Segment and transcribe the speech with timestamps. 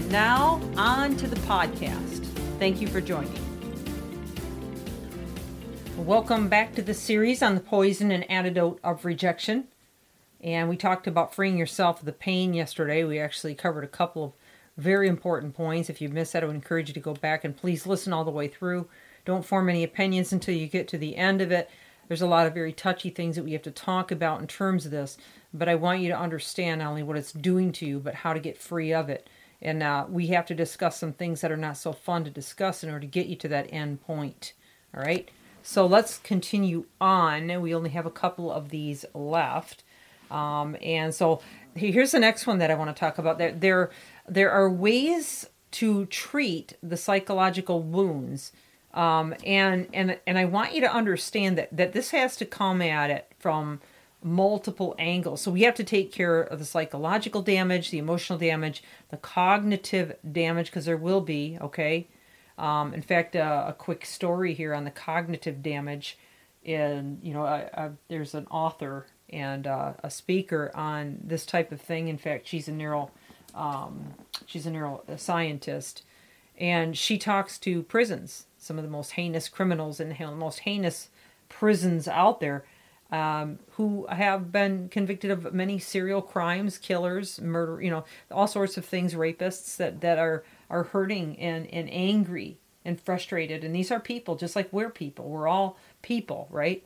[0.00, 2.24] And now, on to the podcast.
[2.58, 3.34] Thank you for joining.
[5.98, 9.68] Welcome back to the series on the poison and antidote of rejection.
[10.42, 13.04] And we talked about freeing yourself of the pain yesterday.
[13.04, 14.32] We actually covered a couple of
[14.78, 15.90] very important points.
[15.90, 18.24] If you missed that, I would encourage you to go back and please listen all
[18.24, 18.88] the way through.
[19.26, 21.68] Don't form any opinions until you get to the end of it
[22.10, 24.84] there's a lot of very touchy things that we have to talk about in terms
[24.84, 25.16] of this,
[25.54, 28.32] but I want you to understand not only what it's doing to you, but how
[28.32, 29.30] to get free of it.
[29.62, 32.82] And uh, we have to discuss some things that are not so fun to discuss
[32.82, 34.54] in order to get you to that end point.
[34.94, 35.30] All right.
[35.62, 37.60] So let's continue on.
[37.60, 39.84] We only have a couple of these left.
[40.30, 41.42] Um, and so
[41.74, 43.38] here's the next one that I want to talk about.
[43.38, 43.90] There, there,
[44.26, 48.52] there are ways to treat the psychological wounds
[48.92, 52.82] um, and and and I want you to understand that that this has to come
[52.82, 53.80] at it from
[54.22, 55.40] multiple angles.
[55.40, 60.16] So we have to take care of the psychological damage, the emotional damage, the cognitive
[60.30, 61.58] damage, because there will be.
[61.60, 62.06] Okay.
[62.58, 66.18] Um, in fact, uh, a quick story here on the cognitive damage.
[66.64, 71.72] And, you know, I, I, there's an author and uh, a speaker on this type
[71.72, 72.08] of thing.
[72.08, 73.10] In fact, she's a neural,
[73.54, 76.02] um, she's a neuroscientist,
[76.58, 81.08] and she talks to prisons some of the most heinous criminals in the most heinous
[81.48, 82.64] prisons out there
[83.12, 88.76] um, who have been convicted of many serial crimes, killers, murder, you know, all sorts
[88.76, 93.64] of things, rapists that, that are, are hurting and, and angry and frustrated.
[93.64, 95.28] And these are people just like we're people.
[95.28, 96.84] We're all people, right?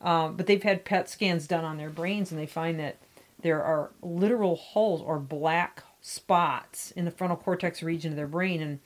[0.00, 2.96] Um, but they've had PET scans done on their brains and they find that
[3.40, 8.62] there are literal holes or black spots in the frontal cortex region of their brain.
[8.62, 8.80] And,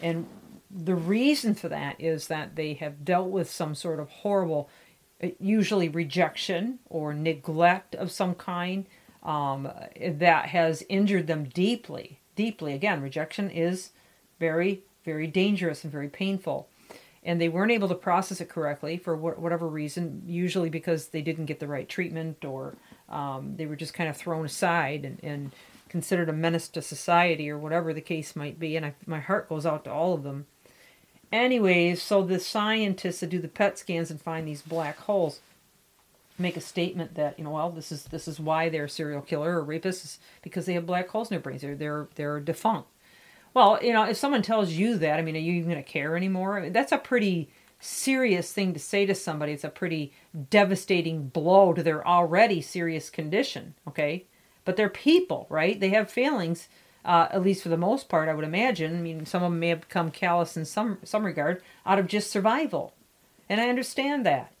[0.00, 0.26] and
[0.70, 4.70] the reason for that is that they have dealt with some sort of horrible,
[5.38, 8.86] usually rejection or neglect of some kind
[9.22, 9.70] um,
[10.00, 12.18] that has injured them deeply.
[12.36, 12.72] Deeply.
[12.72, 13.90] Again, rejection is
[14.38, 16.68] very, very dangerous and very painful.
[17.22, 21.46] And they weren't able to process it correctly for whatever reason, usually because they didn't
[21.46, 22.76] get the right treatment or
[23.10, 25.52] um, they were just kind of thrown aside and, and
[25.90, 28.74] considered a menace to society or whatever the case might be.
[28.74, 30.46] And I, my heart goes out to all of them
[31.32, 35.40] Anyways, so the scientists that do the PET scans and find these black holes
[36.40, 39.60] make a statement that you know well this is this is why they're serial killer
[39.60, 41.62] or rapists because they have black holes in their brains.
[41.62, 42.88] They're they're they're defunct.
[43.54, 45.88] Well you know if someone tells you that i mean are you even going to
[45.88, 46.58] care anymore?
[46.58, 49.52] I mean, that's a pretty serious thing to say to somebody.
[49.52, 50.12] It's a pretty
[50.50, 54.24] devastating blow to their already serious condition okay?
[54.64, 55.78] But they're people right?
[55.78, 56.68] They have feelings
[57.04, 58.96] uh, at least for the most part, I would imagine.
[58.96, 62.06] I mean, some of them may have become callous in some some regard out of
[62.06, 62.92] just survival,
[63.48, 64.52] and I understand that.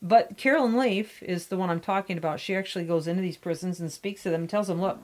[0.00, 2.40] But Caroline Leaf is the one I'm talking about.
[2.40, 5.02] She actually goes into these prisons and speaks to them and tells them, "Look,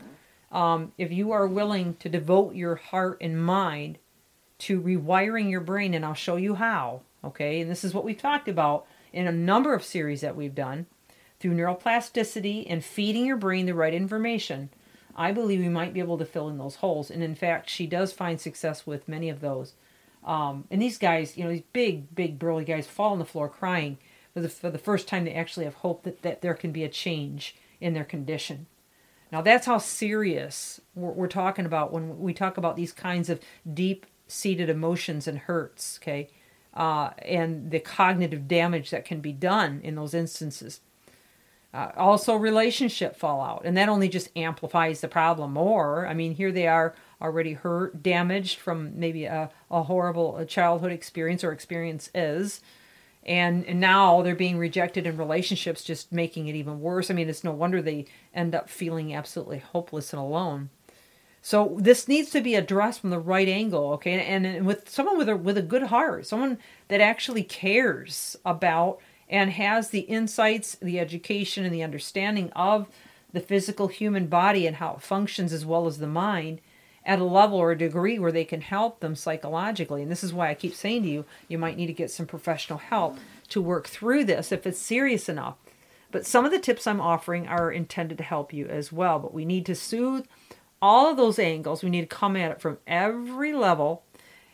[0.51, 3.99] um, if you are willing to devote your heart and mind
[4.61, 8.19] to rewiring your brain, and I'll show you how." Okay, and this is what we've
[8.19, 10.87] talked about in a number of series that we've done
[11.39, 14.71] through neuroplasticity and feeding your brain the right information
[15.17, 17.11] I believe we might be able to fill in those holes.
[17.11, 19.75] And in fact, she does find success with many of those.
[20.25, 23.49] Um, and these guys, you know, these big, big, burly guys fall on the floor
[23.49, 23.99] crying
[24.33, 26.85] for the, for the first time they actually have hope that, that there can be
[26.85, 28.67] a change in their condition.
[29.31, 33.41] Now, that's how serious we're, we're talking about when we talk about these kinds of
[33.73, 36.29] deep seated emotions and hurts, okay?
[36.75, 40.81] Uh, and the cognitive damage that can be done in those instances.
[41.75, 46.07] Uh, also, relationship fallout, and that only just amplifies the problem more.
[46.07, 51.43] I mean, here they are already hurt, damaged from maybe a, a horrible childhood experience
[51.43, 52.61] or experience is,
[53.25, 57.11] and, and now they're being rejected in relationships, just making it even worse.
[57.11, 58.05] I mean, it's no wonder they
[58.35, 60.69] end up feeling absolutely hopeless and alone.
[61.41, 64.23] So this needs to be addressed from the right angle, okay?
[64.25, 66.59] And, and with someone with a with a good heart, someone
[66.89, 69.01] that actually cares about
[69.33, 72.87] and has the insights, the education, and the understanding of
[73.33, 76.61] the physical human body and how it functions as well as the mind
[77.05, 80.03] at a level or a degree where they can help them psychologically.
[80.03, 82.27] And this is why I keep saying to you, you might need to get some
[82.27, 83.17] professional help
[83.49, 85.57] to work through this if it's serious enough.
[86.11, 89.19] But some of the tips I'm offering are intended to help you as well.
[89.19, 90.27] But we need to soothe
[90.83, 91.83] all of those angles.
[91.83, 94.05] We need to come at it from every level.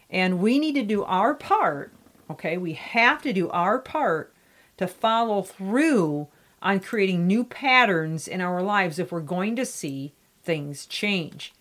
[0.09, 1.93] And we need to do our part.
[2.31, 4.33] Okay, we have to do our part
[4.79, 6.29] to follow through
[6.63, 11.53] on creating new patterns in our lives if we're going to see things change.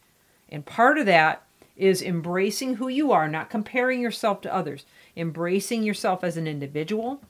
[0.50, 1.44] And part of that
[1.75, 4.86] is embracing who you are, not comparing yourself to others,
[5.16, 7.22] embracing yourself as an individual,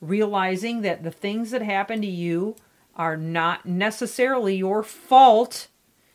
[0.00, 2.54] realizing that the things that happen to you
[2.94, 5.68] are not necessarily your fault,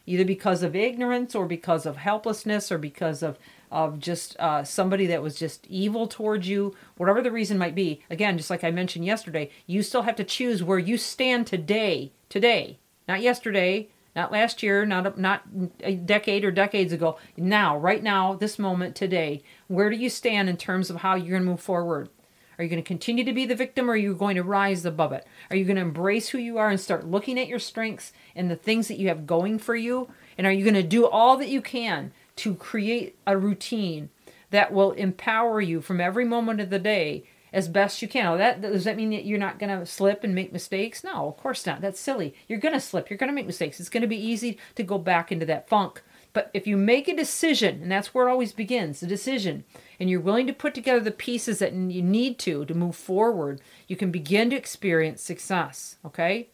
[0.06, 3.38] either because of ignorance or because of helplessness or because of
[3.71, 8.01] of just uh, somebody that was just evil towards you, whatever the reason might be.
[8.09, 12.12] Again, just like I mentioned yesterday, you still have to choose where you stand today.
[12.29, 15.44] Today, not yesterday, not last year, not not
[15.81, 17.18] a decade or decades ago.
[17.38, 21.31] Now, right now, this moment, today, where do you stand in terms of how you're
[21.31, 22.09] going to move forward?
[22.57, 24.85] Are you going to continue to be the victim or are you going to rise
[24.85, 25.25] above it?
[25.50, 28.51] Are you going to embrace who you are and start looking at your strengths and
[28.51, 30.09] the things that you have going for you?
[30.38, 34.10] And are you going to do all that you can to create a routine
[34.51, 37.24] that will empower you from every moment of the day
[37.54, 38.25] as best you can.
[38.25, 41.04] Now, that does that mean that you're not going to slip and make mistakes?
[41.04, 41.81] No, of course not.
[41.81, 42.33] That's silly.
[42.48, 43.10] You're going to slip.
[43.10, 43.80] You're going to make mistakes.
[43.80, 46.01] It's going to be easy to go back into that funk.
[46.33, 49.66] But if you make a decision, and that's where it always begins, the decision,
[50.00, 53.60] and you're willing to put together the pieces that you need to to move forward,
[53.88, 55.98] you can begin to experience success.
[56.06, 56.48] Okay?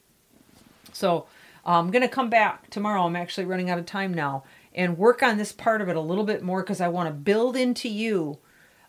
[0.93, 1.27] So
[1.63, 3.03] I'm going to come back tomorrow.
[3.03, 4.45] I'm actually running out of time now
[4.77, 7.13] and work on this part of it a little bit more because I want to
[7.13, 8.37] build into you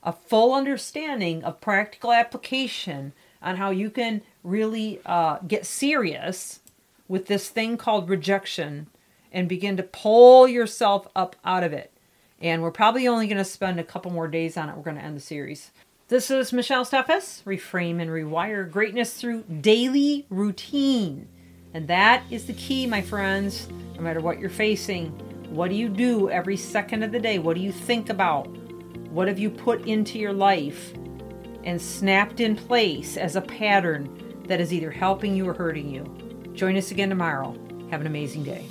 [0.03, 6.61] a full understanding of practical application on how you can really uh, get serious
[7.09, 8.87] with this thing called rejection
[9.33, 11.91] and begin to pull yourself up out of it.
[12.41, 14.77] And we're probably only going to spend a couple more days on it.
[14.77, 15.71] We're going to end the series.
[16.09, 21.29] This is Michelle Steffes, Reframe and Rewire Greatness Through Daily Routine.
[21.75, 25.28] And that is the key, my friends, no matter what you're facing.
[25.49, 27.39] What do you do every second of the day?
[27.39, 28.47] What do you think about?
[29.11, 30.93] What have you put into your life
[31.65, 36.05] and snapped in place as a pattern that is either helping you or hurting you?
[36.53, 37.57] Join us again tomorrow.
[37.91, 38.67] Have an amazing day.